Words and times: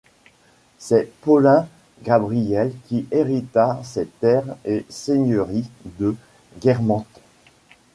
C’est 0.79 1.11
Paulin 1.21 1.67
Gabriel 2.01 2.73
qui 2.87 3.05
hérita 3.11 3.79
des 3.95 4.07
terres 4.19 4.55
et 4.65 4.83
seigneurie 4.89 5.69
de 5.99 6.15
Guermantes. 6.59 7.21